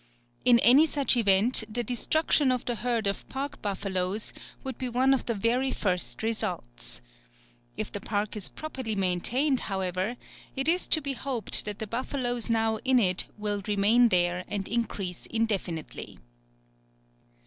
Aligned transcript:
In 0.45 0.57
any 0.61 0.87
such 0.87 1.15
event, 1.15 1.63
the 1.69 1.83
destruction 1.83 2.51
of 2.51 2.65
the 2.65 2.73
herd 2.73 3.05
of 3.05 3.29
park 3.29 3.61
buffaloes 3.61 4.33
would 4.63 4.79
be 4.79 4.89
one 4.89 5.13
of 5.13 5.27
the 5.27 5.35
very 5.35 5.69
first 5.69 6.23
results. 6.23 7.01
If 7.77 7.91
the 7.91 8.01
park 8.01 8.35
is 8.35 8.49
properly 8.49 8.95
maintained, 8.95 9.59
however, 9.69 10.17
it 10.55 10.67
is 10.67 10.87
to 10.87 11.01
be 11.01 11.13
hoped 11.13 11.65
that 11.65 11.77
the 11.77 11.85
buffaloes 11.85 12.49
now 12.49 12.77
in 12.77 12.97
it 12.97 13.25
will 13.37 13.61
remain 13.67 14.09
there 14.09 14.43
and 14.47 14.67
increase 14.67 15.27
indefinitely. 15.27 16.17